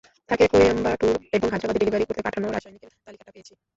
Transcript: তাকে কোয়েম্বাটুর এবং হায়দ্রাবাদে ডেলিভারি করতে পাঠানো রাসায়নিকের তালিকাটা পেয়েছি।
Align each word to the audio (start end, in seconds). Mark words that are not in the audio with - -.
তাকে 0.29 0.45
কোয়েম্বাটুর 0.53 1.15
এবং 1.35 1.47
হায়দ্রাবাদে 1.49 1.79
ডেলিভারি 1.81 2.05
করতে 2.07 2.21
পাঠানো 2.25 2.47
রাসায়নিকের 2.47 2.91
তালিকাটা 3.05 3.31
পেয়েছি। 3.35 3.53